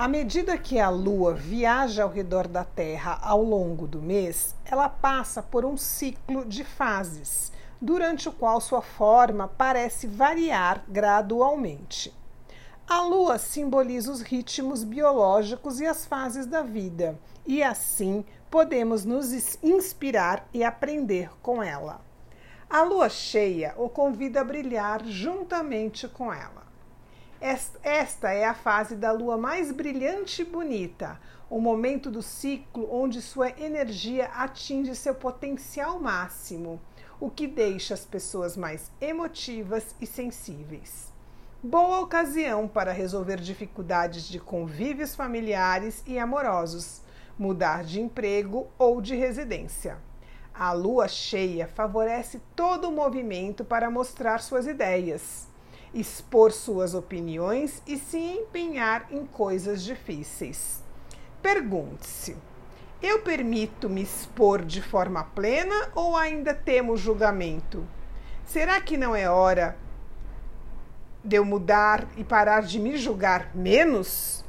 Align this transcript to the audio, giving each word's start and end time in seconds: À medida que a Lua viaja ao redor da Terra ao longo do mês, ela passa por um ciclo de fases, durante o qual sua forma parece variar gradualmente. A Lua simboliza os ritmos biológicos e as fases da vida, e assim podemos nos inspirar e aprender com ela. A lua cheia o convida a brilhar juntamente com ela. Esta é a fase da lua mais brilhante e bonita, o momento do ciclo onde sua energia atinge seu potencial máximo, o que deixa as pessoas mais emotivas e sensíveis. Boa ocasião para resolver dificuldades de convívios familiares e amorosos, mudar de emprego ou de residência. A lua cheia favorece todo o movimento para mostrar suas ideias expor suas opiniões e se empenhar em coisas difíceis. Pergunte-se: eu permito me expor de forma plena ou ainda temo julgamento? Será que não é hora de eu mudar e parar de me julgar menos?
À 0.00 0.08
medida 0.08 0.56
que 0.56 0.80
a 0.80 0.88
Lua 0.88 1.34
viaja 1.34 2.04
ao 2.04 2.08
redor 2.08 2.48
da 2.48 2.64
Terra 2.64 3.18
ao 3.20 3.42
longo 3.42 3.86
do 3.86 4.00
mês, 4.00 4.54
ela 4.64 4.88
passa 4.88 5.42
por 5.42 5.62
um 5.62 5.76
ciclo 5.76 6.42
de 6.42 6.64
fases, 6.64 7.52
durante 7.78 8.26
o 8.26 8.32
qual 8.32 8.62
sua 8.62 8.80
forma 8.80 9.46
parece 9.46 10.06
variar 10.06 10.82
gradualmente. 10.88 12.16
A 12.88 13.02
Lua 13.02 13.36
simboliza 13.36 14.10
os 14.10 14.22
ritmos 14.22 14.84
biológicos 14.84 15.82
e 15.82 15.86
as 15.86 16.06
fases 16.06 16.46
da 16.46 16.62
vida, 16.62 17.18
e 17.46 17.62
assim 17.62 18.24
podemos 18.50 19.04
nos 19.04 19.58
inspirar 19.62 20.48
e 20.54 20.64
aprender 20.64 21.30
com 21.42 21.62
ela. 21.62 22.00
A 22.70 22.80
lua 22.84 23.10
cheia 23.10 23.74
o 23.76 23.86
convida 23.86 24.40
a 24.40 24.44
brilhar 24.44 25.04
juntamente 25.04 26.08
com 26.08 26.32
ela. 26.32 26.69
Esta 27.40 28.30
é 28.34 28.44
a 28.44 28.52
fase 28.52 28.94
da 28.94 29.12
lua 29.12 29.38
mais 29.38 29.72
brilhante 29.72 30.42
e 30.42 30.44
bonita, 30.44 31.18
o 31.48 31.58
momento 31.58 32.10
do 32.10 32.20
ciclo 32.20 32.86
onde 32.94 33.22
sua 33.22 33.48
energia 33.58 34.26
atinge 34.34 34.94
seu 34.94 35.14
potencial 35.14 35.98
máximo, 35.98 36.78
o 37.18 37.30
que 37.30 37.46
deixa 37.46 37.94
as 37.94 38.04
pessoas 38.04 38.58
mais 38.58 38.92
emotivas 39.00 39.94
e 39.98 40.06
sensíveis. 40.06 41.10
Boa 41.62 42.00
ocasião 42.00 42.68
para 42.68 42.92
resolver 42.92 43.40
dificuldades 43.40 44.28
de 44.28 44.38
convívios 44.38 45.14
familiares 45.14 46.02
e 46.06 46.18
amorosos, 46.18 47.00
mudar 47.38 47.84
de 47.84 48.02
emprego 48.02 48.68
ou 48.78 49.00
de 49.00 49.16
residência. 49.16 49.96
A 50.52 50.72
lua 50.72 51.08
cheia 51.08 51.66
favorece 51.66 52.38
todo 52.54 52.90
o 52.90 52.92
movimento 52.92 53.64
para 53.64 53.90
mostrar 53.90 54.42
suas 54.42 54.66
ideias 54.66 55.48
expor 55.92 56.52
suas 56.52 56.94
opiniões 56.94 57.82
e 57.86 57.96
se 57.96 58.18
empenhar 58.18 59.06
em 59.10 59.26
coisas 59.26 59.82
difíceis. 59.82 60.82
Pergunte-se: 61.42 62.36
eu 63.02 63.20
permito 63.20 63.88
me 63.88 64.02
expor 64.02 64.62
de 64.62 64.82
forma 64.82 65.24
plena 65.24 65.90
ou 65.94 66.16
ainda 66.16 66.52
temo 66.52 66.96
julgamento? 66.96 67.86
Será 68.44 68.80
que 68.80 68.96
não 68.96 69.16
é 69.16 69.28
hora 69.28 69.76
de 71.24 71.36
eu 71.36 71.44
mudar 71.44 72.06
e 72.16 72.24
parar 72.24 72.62
de 72.62 72.78
me 72.78 72.98
julgar 72.98 73.54
menos? 73.54 74.44